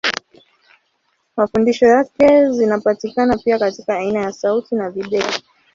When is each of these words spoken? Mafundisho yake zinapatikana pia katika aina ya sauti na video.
Mafundisho 1.37 1.85
yake 1.85 2.51
zinapatikana 2.51 3.37
pia 3.37 3.59
katika 3.59 3.95
aina 3.97 4.19
ya 4.21 4.31
sauti 4.31 4.75
na 4.75 4.89
video. 4.89 5.27